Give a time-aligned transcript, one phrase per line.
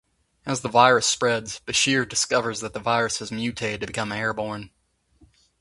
[0.47, 4.71] As the virus spreads, Bashir discovers that the virus has mutated to become airborne.